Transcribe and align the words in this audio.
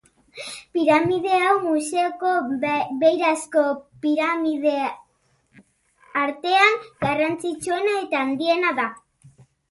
Piramide 0.75 1.39
hau, 1.47 1.57
museoko 1.63 2.29
beirazko 3.03 3.65
piramideen 4.05 6.17
artean, 6.23 6.79
garrantzitsuena 7.05 7.93
eta 8.07 8.23
handiena 8.23 8.73
da. 8.81 8.87